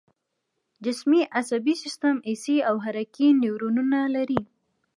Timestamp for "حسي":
2.29-2.57